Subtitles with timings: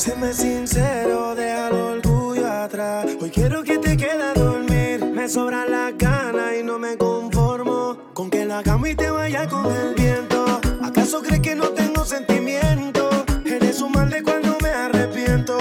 [0.00, 3.04] Séme sincero, deja el orgullo atrás.
[3.20, 5.04] Hoy quiero que te quede a dormir.
[5.04, 9.46] Me sobran las ganas y no me conformo con que la cama y te vaya
[9.46, 10.58] con el viento.
[10.82, 13.10] ¿Acaso crees que no tengo sentimiento?
[13.44, 15.58] Eres un mal de cuando me arrepiento,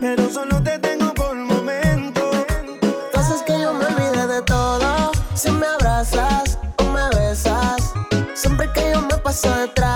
[0.00, 2.30] pero solo te tengo por momento.
[3.12, 5.12] Haces que yo me olvide de todo.
[5.34, 7.92] Si me abrazas o me besas,
[8.32, 9.91] siempre que yo me paso detrás.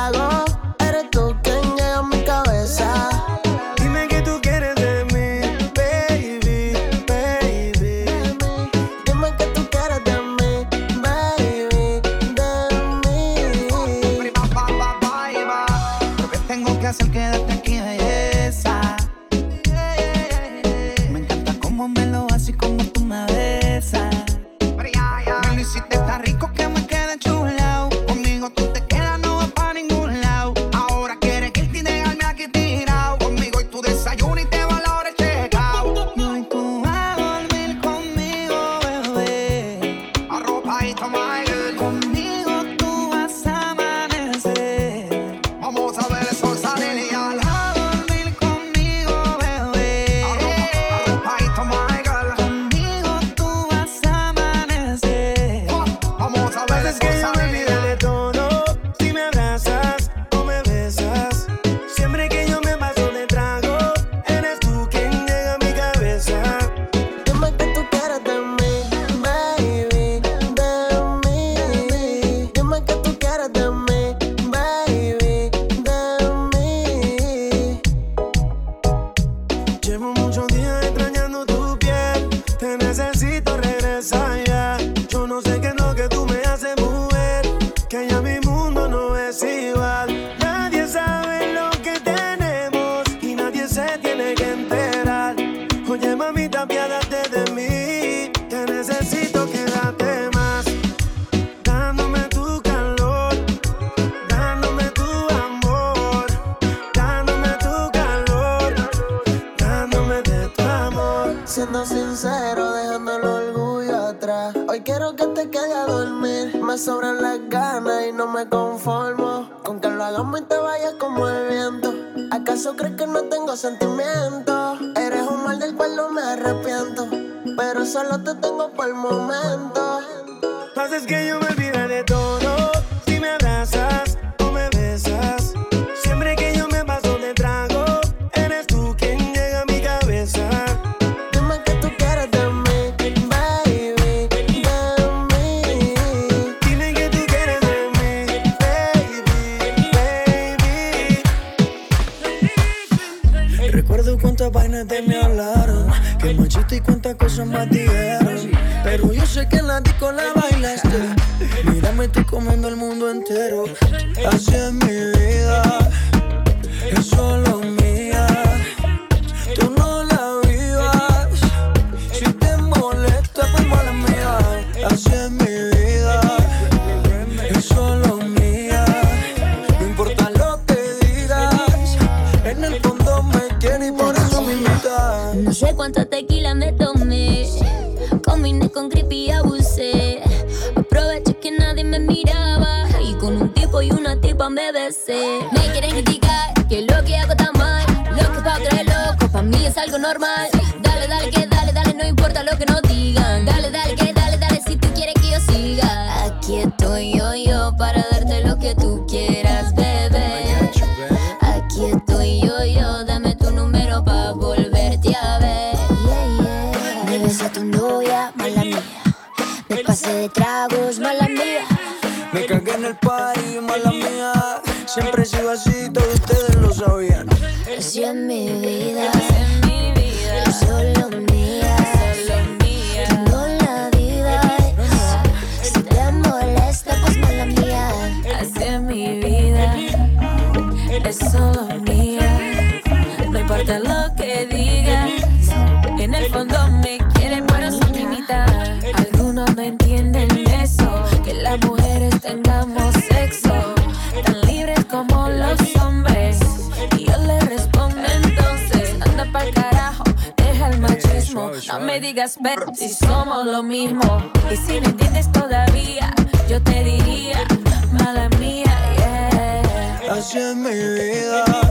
[262.75, 264.33] si somos lo mismo.
[264.50, 266.14] Y si no entiendes todavía,
[266.49, 267.45] yo te diría,
[267.92, 270.12] mala mía, yeah.
[270.12, 271.66] Así es mi vida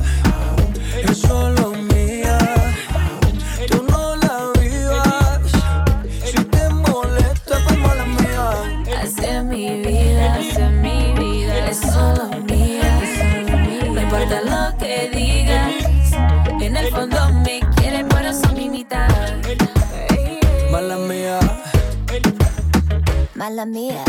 [23.46, 24.04] mala mía.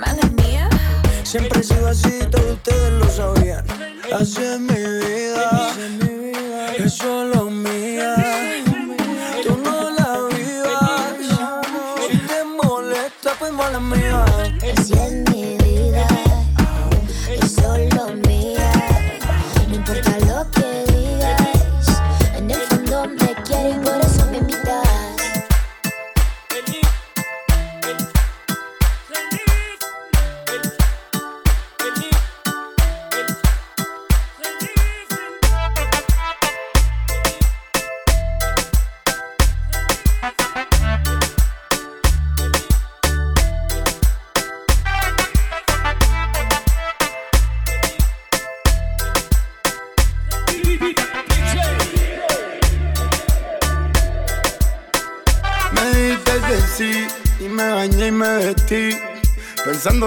[0.00, 0.68] Mala mía.
[1.22, 3.64] Siempre he sido así, todos ustedes lo sabían.
[4.12, 5.70] Así es mi vida,
[6.76, 8.16] es solo mía.
[9.44, 11.14] Tú no la vivas.
[12.10, 14.24] Si te molesta, pues mala mía.
[14.76, 15.35] Así es mi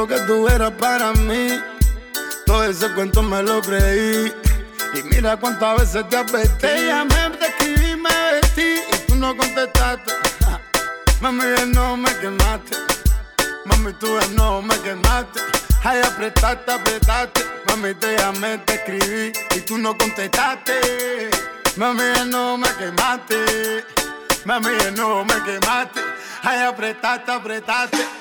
[0.07, 1.59] que tú eras para mí.
[2.45, 4.33] Todo ese cuento me lo creí
[4.93, 6.57] y mira cuántas veces te advertí.
[6.59, 10.13] Te llamé, te escribí, me vestí y tú no contestaste.
[11.21, 12.77] Mami, de no me quemaste.
[13.65, 15.41] Mami, tú no me quemaste.
[15.83, 17.45] Ay, apretaste, apretaste.
[17.67, 21.29] Mami, te llamé, te escribí y tú no contestaste.
[21.75, 23.83] Mami, no me quemaste.
[24.45, 26.01] Mami, no me quemaste.
[26.43, 28.18] Ay, apretaste, apretaste.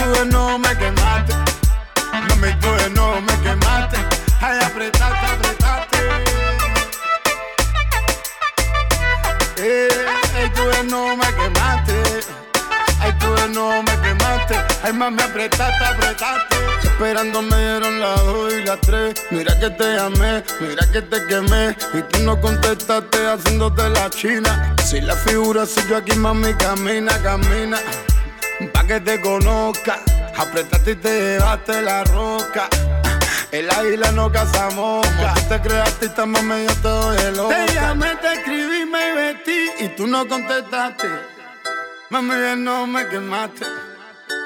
[0.00, 1.34] Tú de no me quemaste.
[2.28, 3.98] Mami, tú de no me quemaste.
[4.40, 5.98] Ay, apretaste, apretaste.
[9.58, 9.88] Eh,
[10.36, 11.94] ay, tú de no me quemaste.
[13.00, 14.54] Ay, tú de no me quemaste.
[14.82, 16.56] Ay, mami, apretaste, apretaste.
[16.82, 19.14] Esperando me dieron las dos y las tres.
[19.30, 21.76] Mira que te llamé, mira que te quemé.
[21.94, 24.74] Y tú no contestaste haciéndote la china.
[24.84, 27.78] Si la figura soy yo aquí, mami, camina, camina.
[28.68, 30.00] Pa' que te conozca.
[30.36, 32.68] Apretaste y te llevaste la roca.
[33.50, 35.34] El águila no caza mosca.
[35.34, 37.48] Tú te creas artista, mami, yo te doy el ojo.
[37.48, 41.08] Te llamé, te escribí, me vestí y tú no contestaste.
[42.10, 43.66] Mami, de no me quemaste.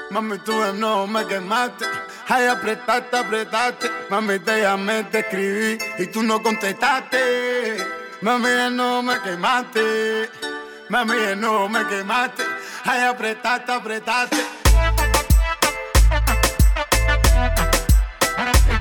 [0.09, 1.85] Mami, tú de no me quemaste.
[2.27, 3.91] Ay, apretaste, apretaste.
[4.09, 7.77] Mami, te llamé, te escribí y tú no contestaste.
[8.21, 10.29] Mami, de no me quemaste.
[10.87, 12.43] Mami, de no me quemaste.
[12.83, 14.37] Ay, apretaste, apretaste.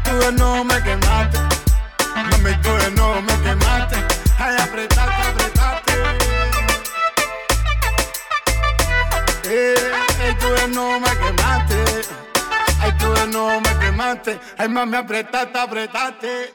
[0.04, 1.38] Tú de no me quemaste.
[2.30, 3.96] Mami, tú de no me quemaste.
[4.38, 5.92] Ay, apretaste, apretaste.
[9.46, 11.84] Eh, ay, tú de no me quemaste.
[12.80, 14.40] Ay, tú de no me quemaste.
[14.58, 16.52] Ay, mami, apretaste, apretaste.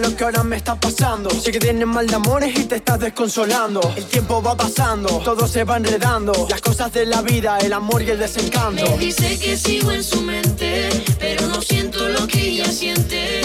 [0.00, 1.30] lo que ahora me está pasando.
[1.30, 3.80] Sé que tienes mal de amores y te estás desconsolando.
[3.96, 6.46] El tiempo va pasando, todo se va enredando.
[6.48, 8.82] Las cosas de la vida, el amor y el desencanto.
[8.82, 10.88] Me dice que sigo en su mente,
[11.18, 13.39] pero no siento lo que ella siente.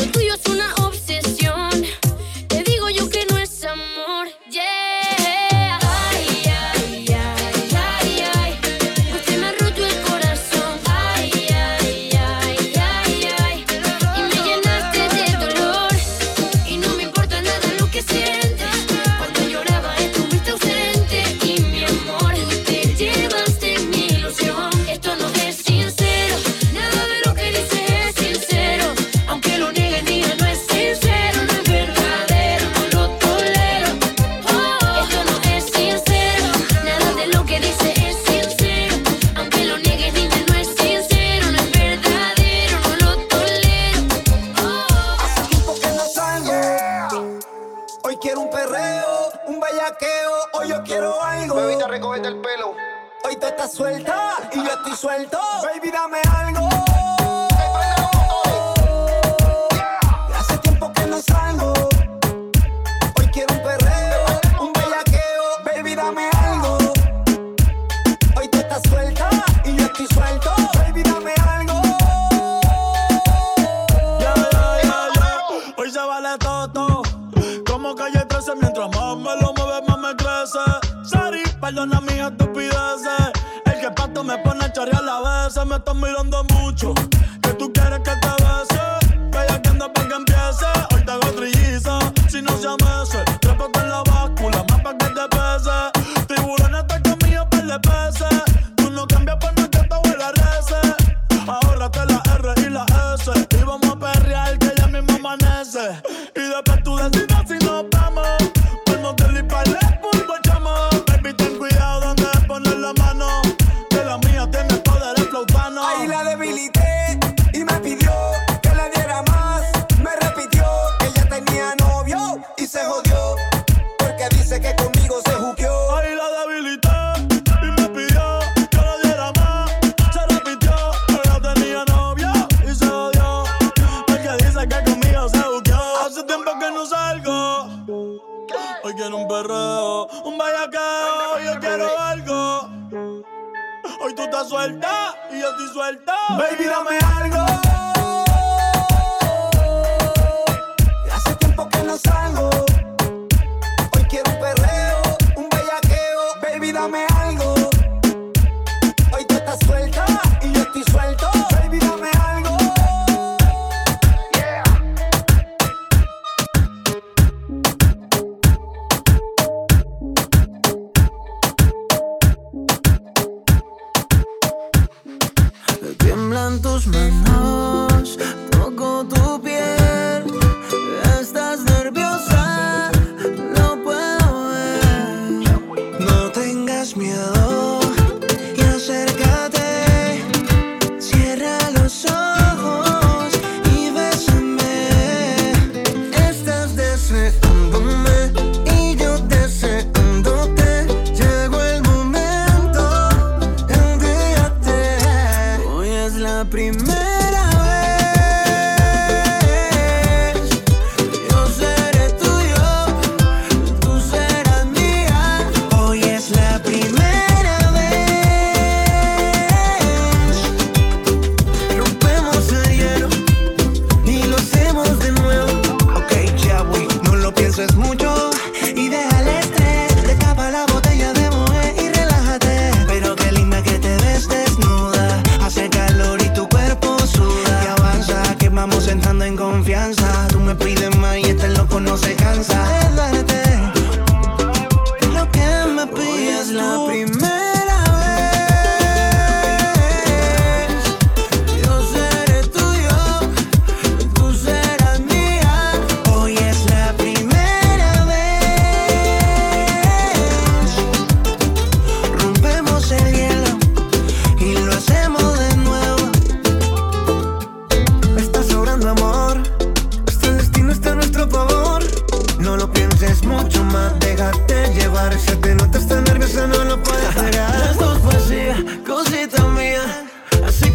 [53.68, 55.40] suelta y yo estoy suelto.
[55.64, 56.45] Baby, dame algo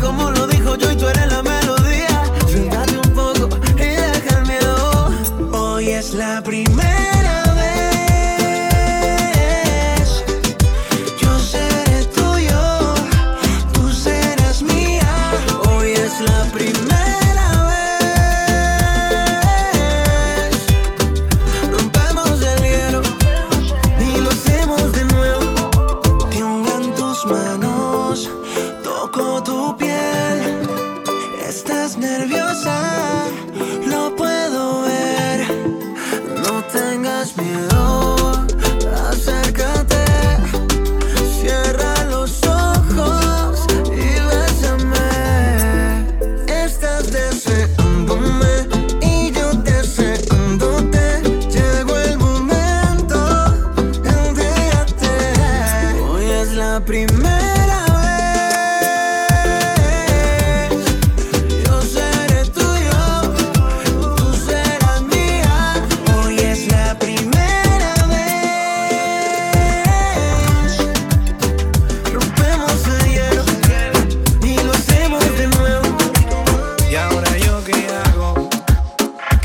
[0.01, 1.80] como lo dijo yo y tú eres la melodía.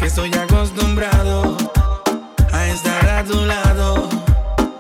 [0.06, 1.58] Estoy acostumbrado
[2.54, 4.08] a estar a tu lado.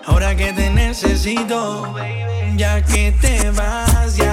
[0.05, 1.95] Ahora que te necesito,
[2.55, 4.24] ya que te vas de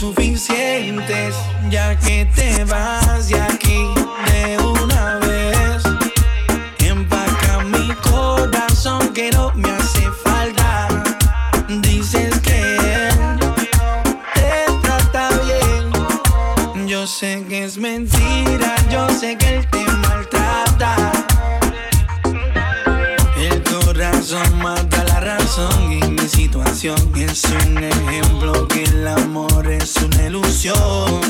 [0.00, 1.34] suficientes,
[1.68, 3.84] ya que te vas de aquí
[4.32, 5.82] de una vez.
[6.78, 10.88] Empaca mi corazón que no me hace falta.
[11.82, 13.38] Dices que él
[14.34, 16.88] te trata bien.
[16.88, 20.96] Yo sé que es mentira, yo sé que él te maltrata.
[23.36, 28.69] El corazón mata la razón y mi situación es un ejemplo
[29.90, 31.20] es una ilusión.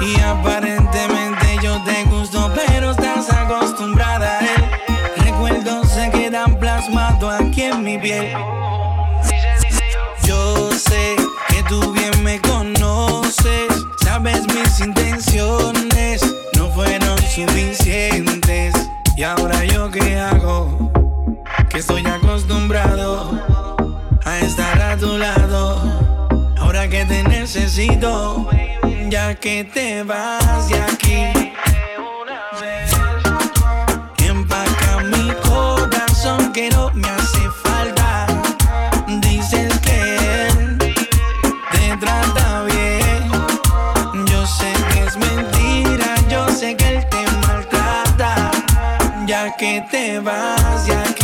[0.00, 4.64] Y aparentemente yo te gusto, pero estás acostumbrada a él.
[5.16, 8.32] Recuerdos se quedan plasmados aquí en mi piel.
[10.24, 11.16] Yo sé
[11.48, 13.68] que tú bien me conoces,
[14.04, 15.77] sabes mis intenciones
[29.08, 31.22] ya que te vas de aquí.
[34.18, 38.26] Empaca mi corazón que no me hace falta.
[39.20, 40.16] Dices que
[40.48, 44.26] él te trata bien.
[44.26, 48.50] Yo sé que es mentira, yo sé que él te maltrata.
[49.26, 51.17] Ya que te vas de aquí.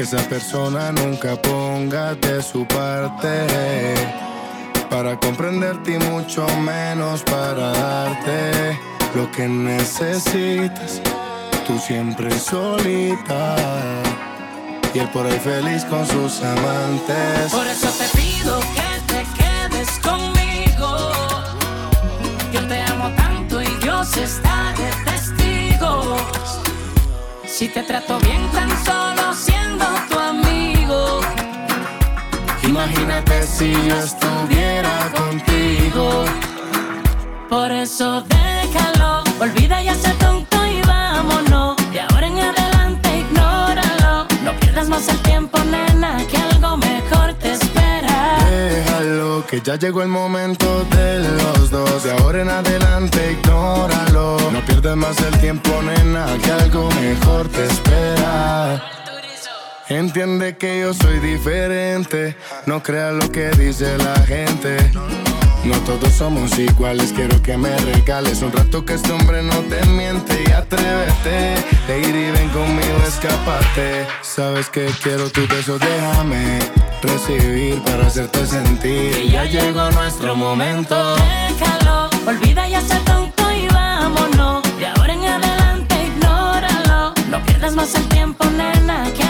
[0.00, 3.44] que esa persona nunca ponga de su parte
[4.88, 8.80] para comprenderte y mucho menos para darte
[9.14, 11.02] lo que necesitas.
[11.66, 13.56] Tú siempre solita
[14.94, 17.50] y él por ahí feliz con sus amantes.
[17.50, 21.12] Por eso te pido que te quedes conmigo.
[22.54, 26.16] Yo te amo tanto y Dios está de testigo.
[27.44, 31.20] Si te trato bien, tan solo siento siendo tu amigo.
[32.62, 36.24] Imagínate si yo estuviera contigo.
[37.48, 41.76] Por eso déjalo, olvida ya ser tonto y vámonos.
[41.92, 44.26] De ahora en adelante ignóralo.
[44.44, 48.38] No pierdas más el tiempo, nena, que algo mejor te espera.
[48.48, 52.04] Déjalo, que ya llegó el momento de los dos.
[52.04, 54.36] De ahora en adelante ignóralo.
[54.52, 58.99] No pierdas más el tiempo, nena, que algo mejor te espera.
[59.90, 64.76] Entiende que yo soy diferente, no creas lo que dice la gente.
[65.64, 69.84] No todos somos iguales, quiero que me regales un rato que este hombre no te
[69.86, 71.56] miente y atrévete.
[71.88, 74.06] Lady, ven conmigo, escápate.
[74.22, 76.60] Sabes que quiero tu beso, déjame
[77.02, 79.10] recibir para hacerte sentir.
[79.10, 81.16] Que ya llegó nuestro momento.
[81.16, 84.62] Déjalo, olvida ya ser tonto y vámonos.
[84.78, 87.12] De ahora en adelante ignóralo.
[87.28, 89.29] No pierdas más el tiempo, nena, que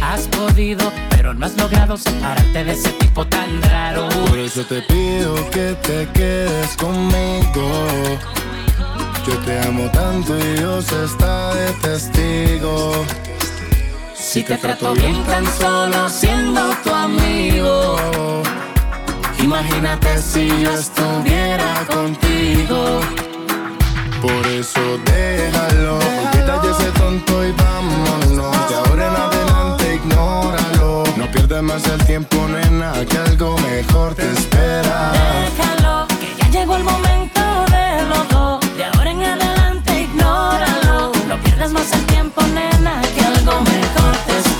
[0.00, 4.08] Has podido, pero no has logrado separarte de ese tipo tan raro.
[4.28, 7.86] Por eso te pido que te quedes conmigo.
[9.26, 13.04] Yo te amo tanto y Dios está de testigo.
[14.14, 17.96] Si te trato bien tan solo siendo tu amigo.
[19.40, 23.00] Imagínate si yo estuviera contigo.
[24.20, 28.27] Por eso déjalo, olvida ya ese tonto y vámonos.
[31.28, 35.12] No pierdas más el tiempo, nena, que algo mejor te espera.
[35.12, 38.76] Déjalo, que ya llegó el momento de los dos.
[38.78, 41.12] De ahora en adelante ignóralo.
[41.28, 44.57] No pierdas más el tiempo, nena, que algo mejor te espera.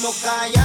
[0.00, 0.59] Y lo hacemos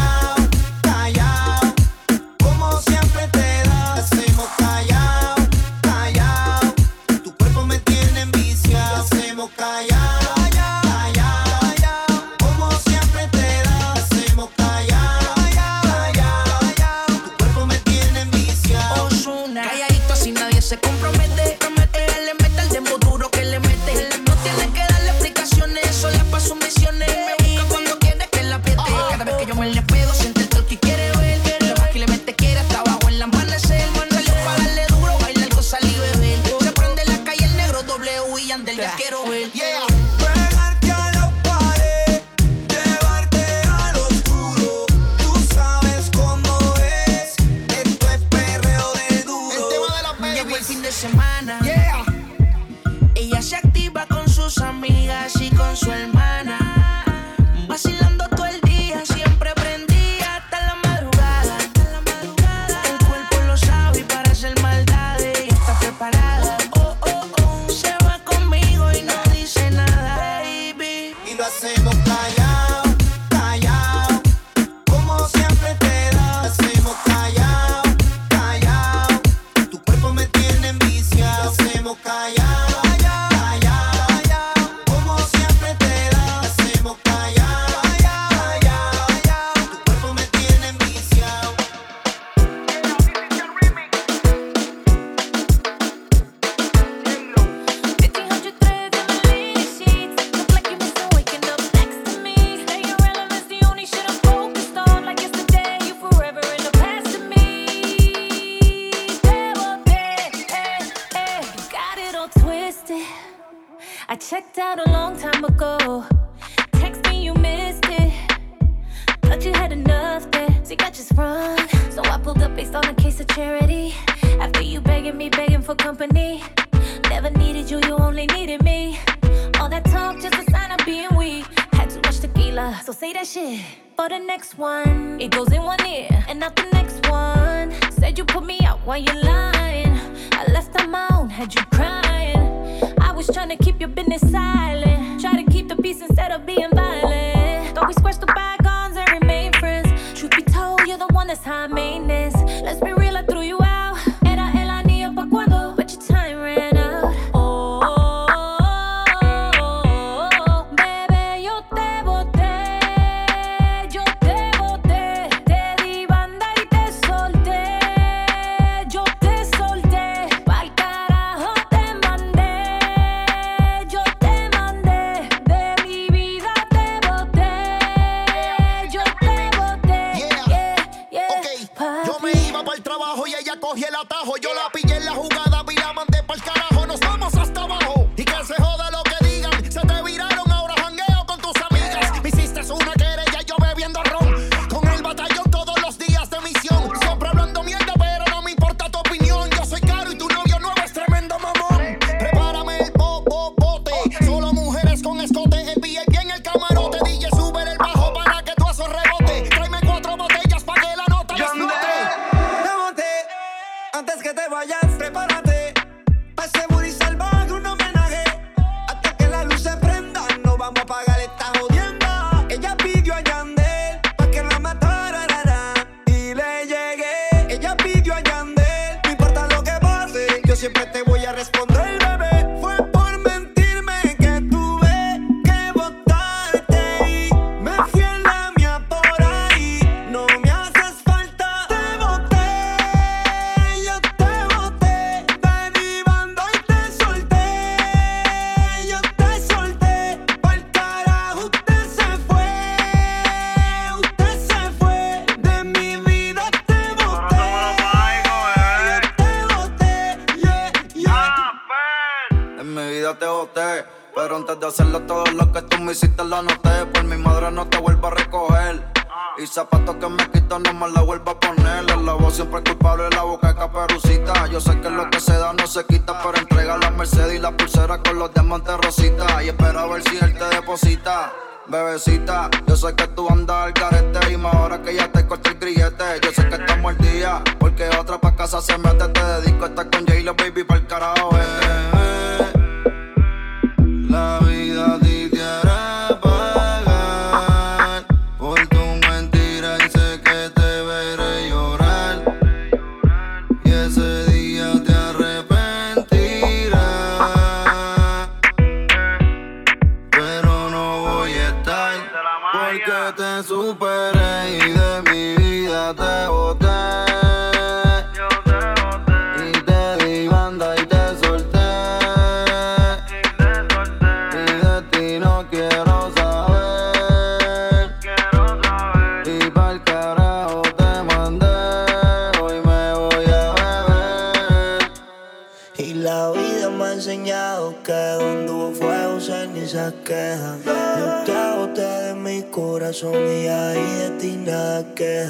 [342.95, 345.25] son y de ti nada que.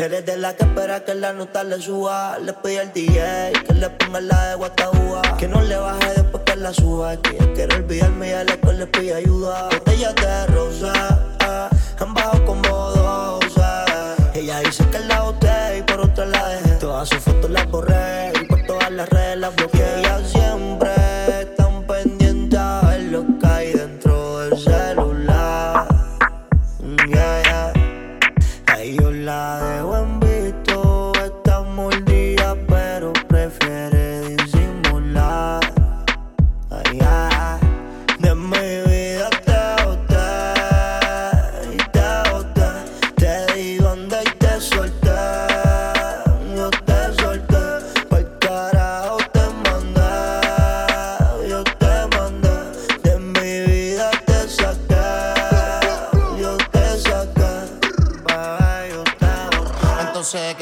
[0.00, 2.38] Eres de la que espera que la nota le suba.
[2.38, 5.22] Le pide al DJ que le ponga la de Guatabúa.
[5.36, 7.16] Que no le baje después que la suba.
[7.20, 9.68] Que quiere olvidarme y al le pide ayuda.
[9.70, 10.92] Botellas de rosa
[11.40, 13.44] ah, han bajado como dos.
[13.58, 14.14] Ah.
[14.32, 16.70] Ella dice que la boté y por otra la dejé.
[16.76, 19.98] Todas sus fotos las borré y por todas las redes las bloqueé.
[19.98, 20.97] Ella siempre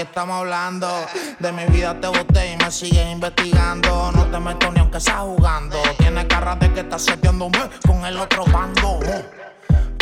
[0.06, 0.88] estamos hablando.
[1.38, 4.12] De mi vida te boté y me sigues investigando.
[4.12, 5.78] No te meto ni aunque estás jugando.
[5.98, 9.00] Tienes cara de que estás seteándome con el otro bando.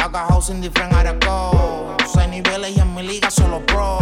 [0.02, 1.16] Haga housing different área
[2.12, 3.98] Seis niveles y en mi liga solo pro.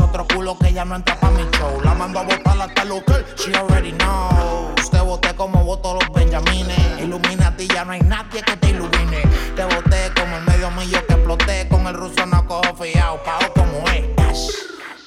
[0.00, 1.80] Otro culo que ya no entra pa' mi show.
[1.82, 4.90] La mando a botar hasta lo que she already knows.
[4.90, 7.00] Te boté como voto los benjamines.
[7.00, 9.22] Ilumina a ti, ya no hay nadie que te ilumine.
[9.56, 11.68] Te boté como el medio millo que exploté.
[11.68, 14.02] Con el ruso no cojo fiao, pago como es.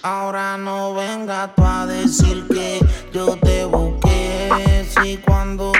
[0.07, 2.79] Ahora no vengas tú a decir que
[3.11, 4.85] yo te busqué.
[4.87, 5.71] Si cuando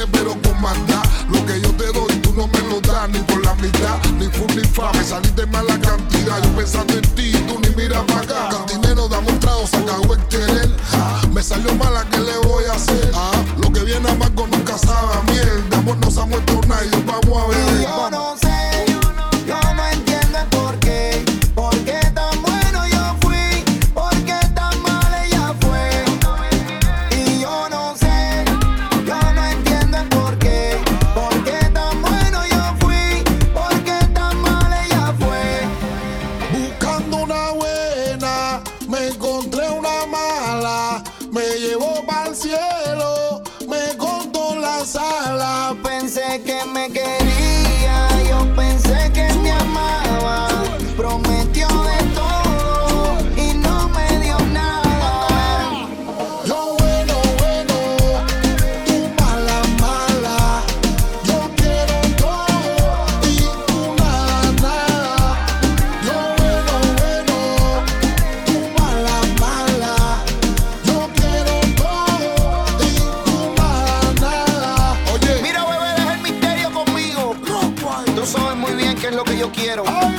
[0.00, 1.04] quieres pero con maldad.
[1.28, 4.26] Lo que yo te doy tú no me lo das ni por la mitad, ni
[4.26, 4.92] full ni fa.
[4.92, 8.48] Me saliste mala cantidad, yo pensando en ti tú ni miras para acá.
[8.50, 10.70] Cantinero da mostrado, se acabó el querer.
[10.92, 13.10] Ah, me salió mala, ¿qué le voy a hacer?
[13.14, 15.64] Ah, lo que viene a amargo nunca sabe miel.
[15.76, 16.90] Amor no se ha muerto nadie,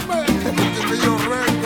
[0.01, 1.60] Dime, que no te veo rey.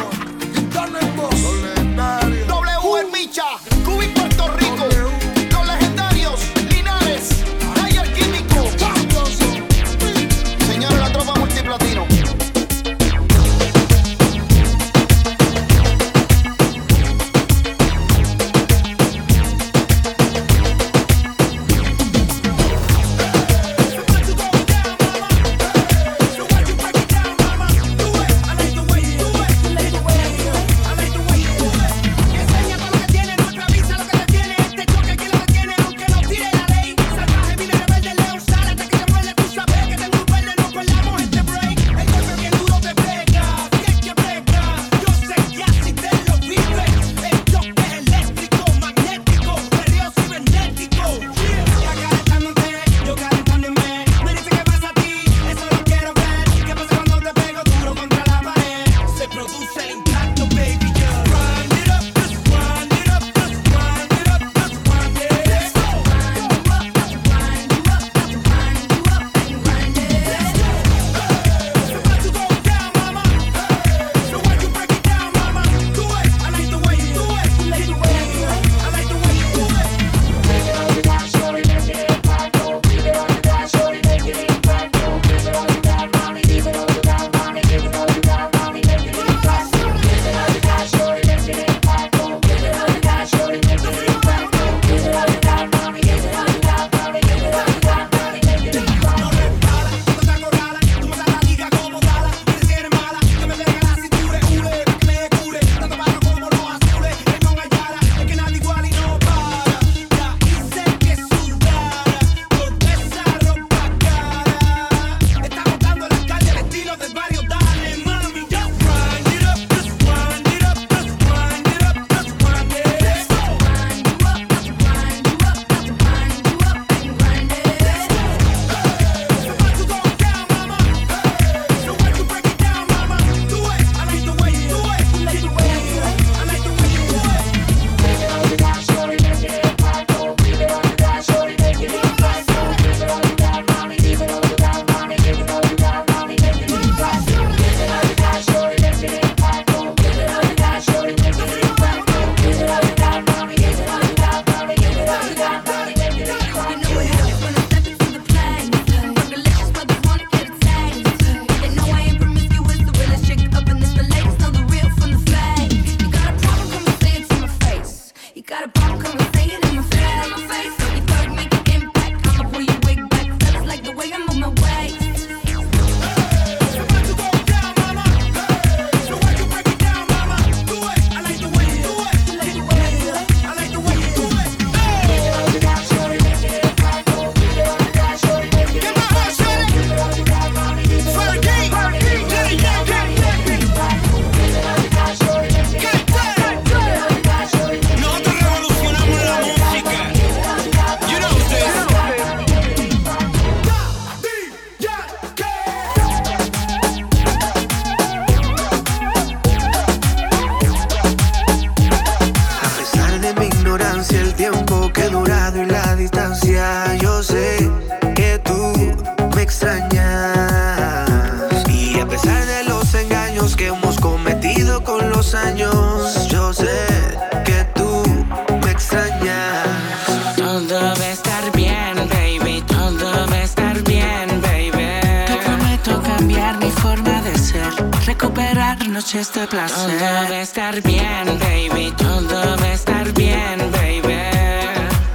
[239.56, 239.98] Placer.
[240.00, 241.94] Todo va estar bien, baby.
[241.98, 244.20] Todo va estar bien, baby.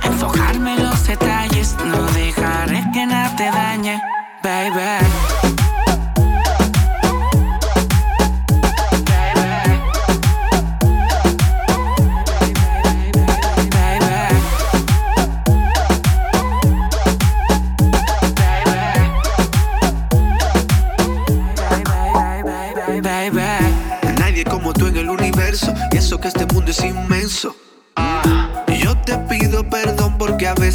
[0.03, 1.77] Enfocarme en los detalles.
[1.85, 4.01] No dejaré que nada te dañe,
[4.43, 5.20] baby.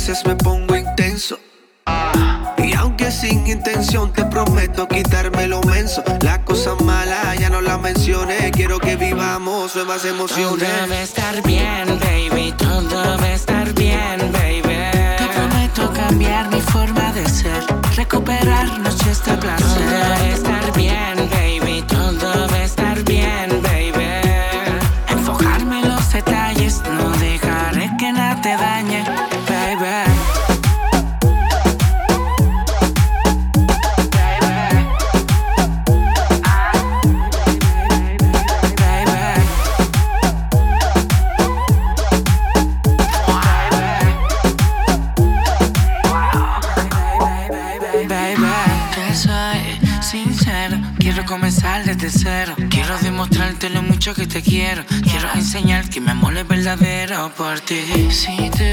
[0.07, 1.39] Veces me pongo intenso.
[2.59, 7.79] Y aunque sin intención te prometo quitarme lo menso, la cosa mala ya no la
[7.79, 8.51] mencioné.
[8.51, 10.69] Quiero que vivamos nuevas Todo emociones.
[10.91, 12.53] va a estar bien, baby.
[12.55, 14.77] Todo va a estar bien, baby.
[15.17, 17.63] Te prometo cambiar mi forma de ser.
[17.95, 19.67] Recuperar noches de placer.
[19.67, 21.14] Todo va a estar bien,
[51.83, 52.55] desde cero.
[52.69, 54.85] Quiero demostrarte lo mucho que te quiero.
[54.85, 57.81] Quiero enseñar que mi amor es verdadero por ti.
[58.11, 58.63] Si tú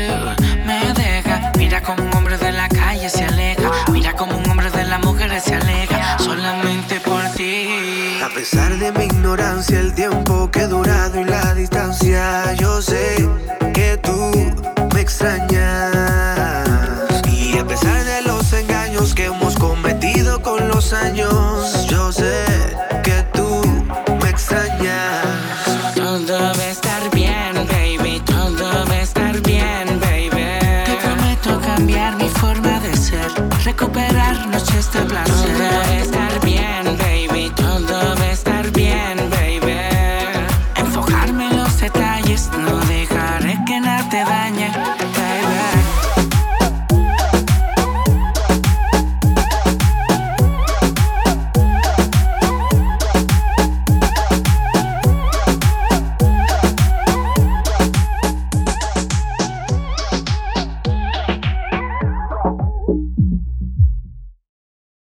[0.65, 3.71] me dejas, mira como un hombre de la calle se aleja.
[3.91, 6.19] Mira como un hombre de las mujeres se aleja.
[6.19, 7.69] Solamente por ti.
[8.23, 13.29] A pesar de mi ignorancia, el tiempo que he durado y la distancia, yo sé
[13.75, 14.55] que tú
[14.95, 16.69] me extrañas.
[17.29, 21.72] Y a pesar de los engaños que hemos cometido con los años